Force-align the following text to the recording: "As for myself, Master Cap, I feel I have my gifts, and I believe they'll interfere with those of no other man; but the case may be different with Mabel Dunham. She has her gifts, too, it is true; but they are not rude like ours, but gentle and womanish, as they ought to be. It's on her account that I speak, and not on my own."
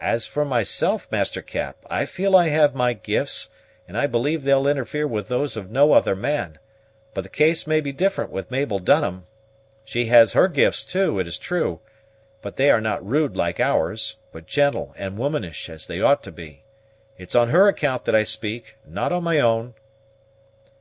"As 0.00 0.26
for 0.26 0.44
myself, 0.44 1.06
Master 1.12 1.40
Cap, 1.40 1.78
I 1.88 2.06
feel 2.06 2.34
I 2.34 2.48
have 2.48 2.74
my 2.74 2.92
gifts, 2.92 3.50
and 3.86 3.96
I 3.96 4.08
believe 4.08 4.42
they'll 4.42 4.66
interfere 4.66 5.06
with 5.06 5.28
those 5.28 5.56
of 5.56 5.70
no 5.70 5.92
other 5.92 6.16
man; 6.16 6.58
but 7.14 7.20
the 7.20 7.30
case 7.30 7.64
may 7.64 7.80
be 7.80 7.92
different 7.92 8.32
with 8.32 8.50
Mabel 8.50 8.80
Dunham. 8.80 9.28
She 9.84 10.06
has 10.06 10.32
her 10.32 10.48
gifts, 10.48 10.82
too, 10.82 11.20
it 11.20 11.28
is 11.28 11.38
true; 11.38 11.78
but 12.42 12.56
they 12.56 12.68
are 12.68 12.80
not 12.80 13.06
rude 13.08 13.36
like 13.36 13.60
ours, 13.60 14.16
but 14.32 14.46
gentle 14.48 14.92
and 14.98 15.16
womanish, 15.16 15.70
as 15.70 15.86
they 15.86 16.00
ought 16.00 16.24
to 16.24 16.32
be. 16.32 16.64
It's 17.16 17.36
on 17.36 17.50
her 17.50 17.68
account 17.68 18.06
that 18.06 18.14
I 18.16 18.24
speak, 18.24 18.76
and 18.84 18.92
not 18.94 19.12
on 19.12 19.22
my 19.22 19.38
own." 19.38 19.74